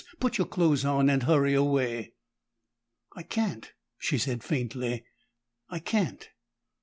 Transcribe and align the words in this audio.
Put 0.19 0.39
your 0.39 0.47
clothes 0.47 0.83
on 0.83 1.11
and 1.11 1.21
hurry 1.21 1.53
away!" 1.53 2.15
"I 3.15 3.21
can't!" 3.21 3.71
she 3.99 4.17
said, 4.17 4.43
faintly. 4.43 5.05
"I 5.69 5.77
can't!" 5.77 6.27